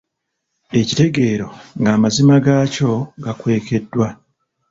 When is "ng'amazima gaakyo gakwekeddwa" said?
1.79-4.07